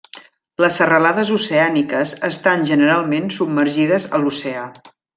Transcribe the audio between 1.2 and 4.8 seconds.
oceàniques estan generalment submergides a l'oceà.